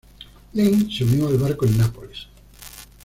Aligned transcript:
Laing 0.55 0.89
se 0.89 1.03
unió 1.03 1.27
al 1.27 1.37
barco 1.37 1.67
en 1.67 1.77
Nápoles. 1.77 2.25